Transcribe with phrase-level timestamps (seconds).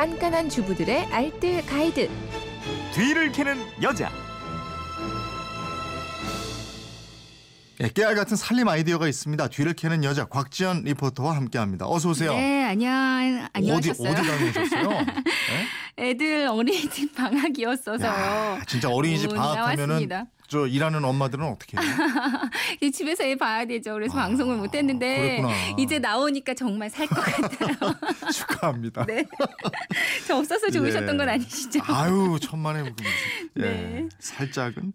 [0.00, 2.08] 깐깐한 주부들의 알뜰 가이드.
[2.94, 4.10] 뒤를 캐는 여자.
[7.82, 9.48] 예, 깨알 같은 살림 아이디어가 있습니다.
[9.48, 11.86] 뒤를 캐는 여자 곽지연 리포터와 함께합니다.
[11.86, 12.32] 어서 오세요.
[12.32, 12.90] 네, 안녕.
[12.90, 14.10] 어디 안녕하셨어요.
[14.10, 14.88] 어디 다녀오셨어요?
[15.04, 16.08] 네?
[16.08, 18.10] 애들 어린이집 방학이었어서요.
[18.10, 20.24] 야, 진짜 어린이집 오, 방학하면은 나왔습니다.
[20.50, 21.86] 저 일하는 엄마들은 어떻게 해요?
[22.82, 23.94] 이 집에서 애 봐야 되죠.
[23.94, 25.52] 그래서 아, 방송을 못 했는데 그랬구나.
[25.78, 27.76] 이제 나오니까 정말 살 것 같아요.
[28.34, 29.06] 축하합니다.
[29.06, 29.24] 네.
[30.26, 31.16] 저 없어서 좋으셨던 예.
[31.18, 31.80] 건 아니시죠?
[31.86, 33.04] 아유 천만의 무금.
[33.58, 34.08] 예, 네.
[34.18, 34.92] 살짝은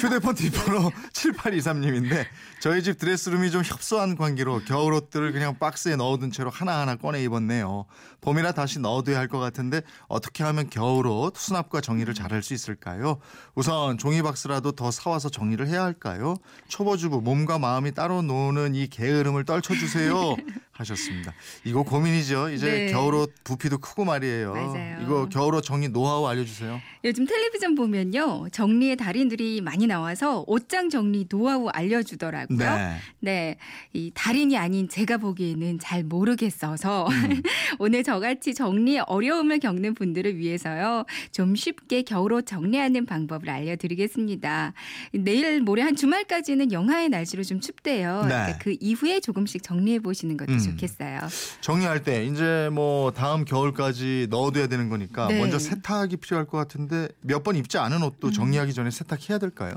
[0.00, 2.24] 휴대폰 뒷번호 7823님인데
[2.60, 7.84] 저희 집 드레스룸이 좀 협소한 관계로 겨울 옷들을 그냥 박스에 넣어둔 채로 하나하나 꺼내 입었네요.
[8.20, 13.18] 봄이라 다시 넣어둬야 할 것 같은데 어떻게 하면 겨울 옷 수납과 정리를 잘할 수 있을까요?
[13.54, 16.36] 우선 종이 박스라도 더 사와서 정리를 해야 할까요?
[16.68, 20.36] 초보주부 몸과 마음이 따로 노는 이 게으름을 떨쳐주세요
[20.78, 21.34] 하셨습니다.
[21.64, 22.50] 이거 고민이죠.
[22.50, 22.92] 이제 네.
[22.92, 24.52] 겨울옷 부피도 크고 말이에요.
[24.52, 24.98] 맞아요.
[25.02, 26.80] 이거 겨울옷 정리 노하우 알려주세요.
[27.04, 28.48] 요즘 텔레비전 보면요.
[28.52, 32.58] 정리의 달인들이 많이 나와서 옷장 정리 노하우 알려주더라고요.
[32.58, 32.96] 네.
[33.20, 33.56] 네.
[33.92, 37.42] 이 달인이 아닌 제가 보기에는 잘 모르겠어서 음.
[37.78, 41.04] 오늘 저같이 정리에 어려움을 겪는 분들을 위해서요.
[41.32, 44.72] 좀 쉽게 겨울옷 정리하는 방법을 알려드리겠습니다.
[45.12, 48.22] 내일 모레 한 주말까지는 영하의 날씨로 좀 춥대요.
[48.22, 48.28] 네.
[48.28, 50.58] 그러니까 그 이후에 조금씩 정리해 보시는 것도 음.
[50.72, 51.20] 좋겠어요.
[51.60, 55.38] 정리할 때 이제 뭐 다음 겨울까지 넣어둬야 되는 거니까 네.
[55.40, 58.02] 먼저 세탁이 필요할 것 같은데 몇 번 입지 않은 음.
[58.02, 59.74] 옷도 정리하기 전에 세탁해야 될까요?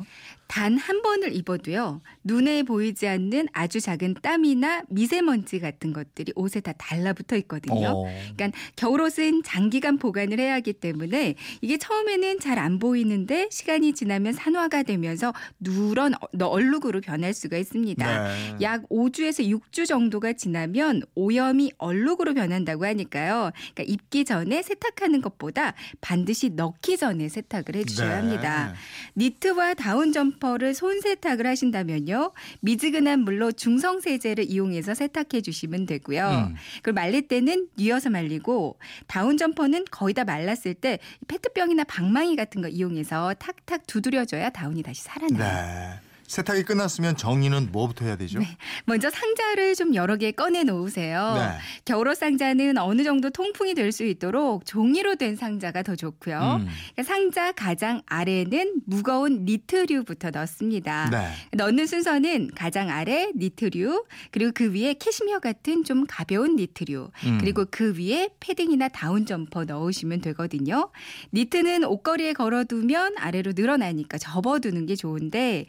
[0.52, 2.02] 단 한 번을 입어도요.
[2.26, 7.88] 눈에 보이지 않는 아주 작은 땀이나 미세먼지 같은 것들이 옷에 다 달라붙어 있거든요.
[7.88, 8.04] 어.
[8.36, 14.84] 그러니까 겨울옷은 장기간 보관을 해야 하기 때문에 이게 처음에는 잘 안 보이는데 시간이 지나면 산화가
[14.84, 18.24] 되면서 누런 어- 얼룩으로 변할 수가 있습니다.
[18.28, 18.56] 네.
[18.62, 23.52] 약 5주에서 6주 정도가 지나면 오염이 얼룩으로 변한다고 하니까요.
[23.74, 28.16] 그러니까 입기 전에 세탁하는 것보다 반드시 넣기 전에 세탁을 해주셔야 네.
[28.16, 28.74] 합니다.
[29.16, 32.34] 니트와 다운 점퍼 를 손 세탁을 하신다면요.
[32.62, 36.48] 미지근한 물로 중성 세제를 이용해서 세탁해 주시면 되고요.
[36.50, 36.56] 음.
[36.82, 42.68] 그리고 말릴 때는 뉘어서 말리고 다운 점퍼는 거의 다 말랐을 때 페트병이나 방망이 같은 거
[42.68, 46.00] 이용해서 탁탁 두드려줘야 다운이 다시 살아나요.
[46.02, 46.11] 네.
[46.32, 48.40] 세탁이 끝났으면 정리는 뭐부터 해야 되죠?
[48.40, 48.48] 네.
[48.86, 51.34] 먼저 상자를 좀 여러 개 꺼내 놓으세요.
[51.36, 51.58] 네.
[51.84, 56.62] 겨울옷 상자는 어느 정도 통풍이 될 수 있도록 종이로 된 상자가 더 좋고요.
[56.62, 56.68] 음.
[56.96, 61.10] 그러니까 상자 가장 아래는 무거운 니트류부터 넣습니다.
[61.10, 61.28] 네.
[61.58, 67.38] 넣는 순서는 가장 아래 니트류, 그리고 그 위에 캐시미어 같은 좀 가벼운 니트류, 음.
[67.42, 70.90] 그리고 그 위에 패딩이나 다운 점퍼 넣으시면 되거든요.
[71.34, 75.66] 니트는 옷걸이에 걸어두면 아래로 늘어나니까 접어두는 게 좋은데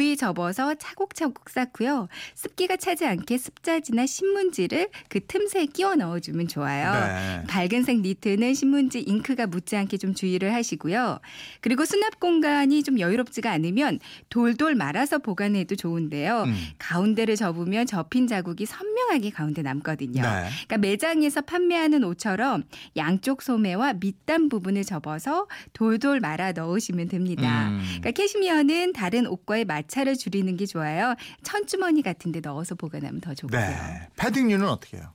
[0.00, 2.08] 고이 접어서 차곡차곡 쌓고요.
[2.34, 6.92] 습기가 차지 않게 습자지나 신문지를 그 틈새에 끼워 넣어주면 좋아요.
[6.92, 7.46] 네.
[7.46, 11.20] 밝은색 니트는 신문지 잉크가 묻지 않게 좀 주의를 하시고요.
[11.60, 14.00] 그리고 수납 공간이 좀 여유롭지가 않으면
[14.30, 16.44] 돌돌 말아서 보관해도 좋은데요.
[16.44, 16.54] 음.
[16.78, 20.22] 가운데를 접으면 접힌 자국이 선명하게 가운데 남거든요.
[20.22, 20.28] 네.
[20.66, 22.64] 그러니까 매장에서 판매하는 옷처럼
[22.96, 27.68] 양쪽 소매와 밑단 부분을 접어서 돌돌 말아 넣으시면 됩니다.
[27.68, 27.80] 음.
[27.98, 31.14] 그러니까 캐시미어는 다른 옷과의 마찰 을 줄이는 게 좋아요.
[31.42, 33.60] 천주머니 같은 데 넣어서 보관하면 더 좋고요.
[33.60, 34.08] 네.
[34.16, 35.12] 패딩류는 어떻게 해요?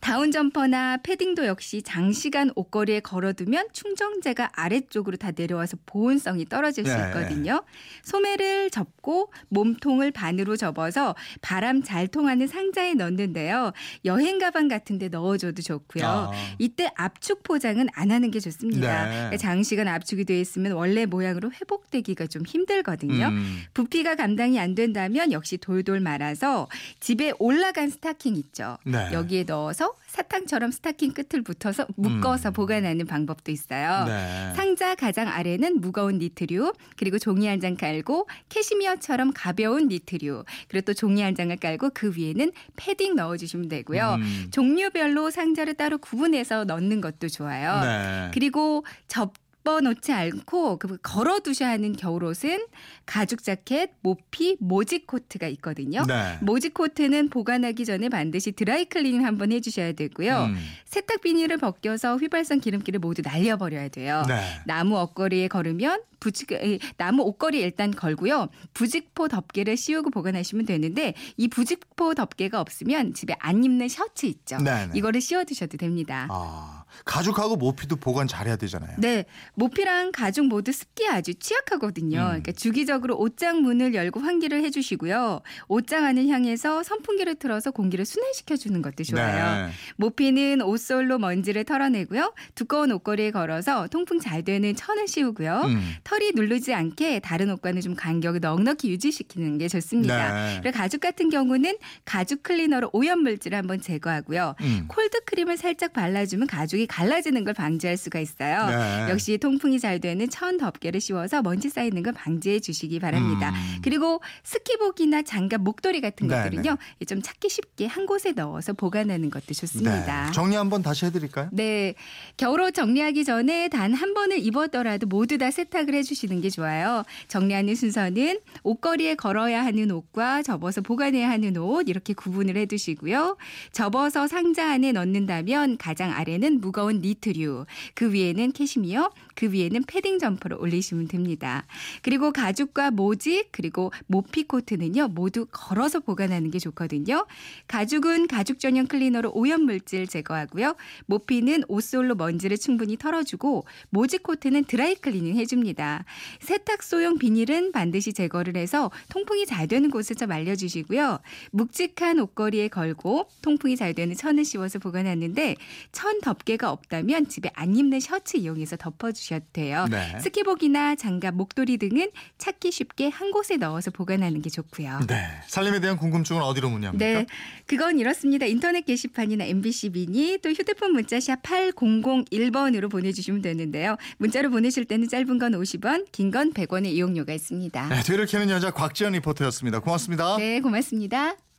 [0.00, 7.06] 다운 점퍼나 패딩도 역시 장시간 옷걸이에 걸어두면 충전재가 아래쪽으로 다 내려와서 보온성이 떨어질 수 네.
[7.06, 7.62] 있거든요.
[8.02, 13.72] 소매를 접고 몸통을 반으로 접어서 바람 잘 통하는 상자에 넣는데요.
[14.04, 16.04] 여행 가방 같은 데 넣어줘도 좋고요.
[16.04, 16.30] 아.
[16.58, 19.04] 이때 압축 포장은 안 하는 게 좋습니다.
[19.04, 19.10] 네.
[19.10, 23.28] 그러니까 장시간 압축이 돼 있으면 원래 모양으로 회복되기가 좀 힘들거든요.
[23.28, 23.62] 음.
[23.74, 26.68] 부피가 감당이 안 된다면 역시 돌돌 말아서
[27.00, 28.78] 집에 올 나간 스타킹 있죠.
[28.84, 29.10] 네.
[29.12, 32.52] 여기에 넣어 서 사탕처럼 스타킹 끝을 붙어서 묶어서 음.
[32.52, 34.04] 보관하는 방법도 있어요.
[34.06, 34.52] 네.
[34.54, 40.94] 상자 가장 아래는 무거운 니트류, 그리고 종이 한 장 깔고 캐시미어처럼 가벼운 니트류, 그리고 또
[40.94, 44.16] 종이 한 장을 깔고 그 위에는 패딩 넣어주시면 되고요.
[44.18, 44.48] 음.
[44.50, 47.80] 종류별로 상자를 따로 구분해서 넣는 것도 좋아요.
[47.80, 48.30] 네.
[48.34, 49.32] 그리고 접
[49.64, 52.66] 어 놓지 않고 그 걸어 두셔야 하는 겨울옷은
[53.06, 56.04] 가죽 자켓, 모피, 모직 코트가 있거든요.
[56.06, 56.38] 네.
[56.40, 60.46] 모직 코트는 보관하기 전에 반드시 드라이 클리닝 한번 해 주셔야 되고요.
[60.46, 60.56] 음.
[60.84, 64.24] 세탁 비닐을 벗겨서 휘발성 기름기를 모두 날려 버려야 돼요.
[64.26, 64.42] 네.
[64.66, 68.48] 나무 옷걸이에 걸으면 부직 에, 나무 옷걸이 일단 걸고요.
[68.74, 74.58] 부직포 덮개를 씌우고 보관하시면 되는데 이 부직포 덮개가 없으면 집에 안 입는 셔츠 있죠.
[74.58, 74.92] 네, 네.
[74.94, 76.26] 이거를 씌워 두셔도 됩니다.
[76.30, 78.96] 아, 가죽하고 모피도 보관 잘해야 되잖아요.
[78.98, 79.24] 네,
[79.54, 82.18] 모피랑 가죽 모두 습기에 아주 취약하거든요.
[82.18, 82.26] 음.
[82.26, 85.40] 그러니까 주기적으로 옷장 문을 열고 환기를 해주시고요.
[85.68, 89.66] 옷장 안을 향해서 선풍기를 틀어서 공기를 순환시켜 주는 것도 좋아요.
[89.66, 89.72] 네.
[89.96, 92.34] 모피는 옷솔로 먼지를 털어내고요.
[92.54, 95.62] 두꺼운 옷걸이에 걸어서 통풍 잘 되는 천을 씌우고요.
[95.64, 95.94] 음.
[96.04, 100.32] 털이 누르지 않게 다른 옷과는 좀 간격을 넉넉히 유지시키는 게 좋습니다.
[100.32, 100.60] 네.
[100.62, 104.54] 그리고 가죽 같은 경우는 가죽 클리너로 오염 물질을 한번 제거하고요.
[104.60, 104.84] 음.
[104.88, 108.66] 콜드 크림을 살짝 발라주면 가죽이 갈라지는 걸 방지할 수가 있어요.
[108.68, 109.10] 네.
[109.10, 113.50] 역시 통풍이 잘 되는 천 덮개를 씌워서 먼지 쌓이는 걸 방지해 주시기 바랍니다.
[113.50, 113.78] 음.
[113.82, 116.76] 그리고 스키복이나 장갑, 목도리 같은 네, 것들은요.
[117.06, 120.26] 좀 찾기 쉽게 한 곳에 넣어서 보관하는 것도 좋습니다.
[120.26, 120.32] 네.
[120.32, 121.48] 정리 한번 다시 해드릴까요?
[121.52, 121.94] 네.
[122.36, 127.04] 겨울옷 정리하기 전에 단 한 번을 입었더라도 모두 다 세탁을 해주시는 게 좋아요.
[127.28, 133.36] 정리하는 순서는 옷걸이에 걸어야 하는 옷과 접어서 보관해야 하는 옷 이렇게 구분을 해두시고요.
[133.70, 140.18] 접어서 상자 안에 넣는다면 가장 아래는 무 거운 니트류, 그 위에는 캐시미어, 그 위에는 패딩
[140.18, 141.66] 점퍼를 올리시면 됩니다.
[142.02, 147.26] 그리고 가죽과 모직 그리고 모피 코트는요 모두 걸어서 보관하는 게 좋거든요.
[147.68, 150.76] 가죽은 가죽 전용 클리너로 오염 물질 제거하고요.
[151.06, 156.04] 모피는 옷솔로 먼지를 충분히 털어주고 모직 코트는 드라이 클리닝 해줍니다.
[156.40, 161.18] 세탁소용 비닐은 반드시 제거를 해서 통풍이 잘 되는 곳에 좀 말려주시고요.
[161.50, 165.56] 묵직한 옷걸이에 걸고 통풍이 잘 되는 천을 씌워서 보관하는데
[165.92, 169.84] 천 덮개 가 없다면 집에 안 입는 셔츠 이용해서 덮어주셔도 돼요.
[169.90, 170.16] 네.
[170.20, 175.00] 스키복이나 장갑, 목도리 등은 찾기 쉽게 한 곳에 넣어서 보관하는 게 좋고요.
[175.08, 175.26] 네.
[175.48, 177.04] 살림에 대한 궁금증은 어디로 문의합니까?
[177.04, 177.26] 네,
[177.66, 178.46] 그건 이렇습니다.
[178.46, 183.96] 인터넷 게시판이나 MBC 미니 또 휴대폰 문자샵 8001번으로 보내주시면 되는데요.
[184.18, 187.88] 문자로 보내실 때는 짧은 건 50원, 긴 건 100원의 이용료가 있습니다.
[187.88, 189.80] 네, 뒤를 캐는 여자 곽지연 리포터였습니다.
[189.80, 190.36] 고맙습니다.
[190.36, 191.34] 네, 고맙습니다.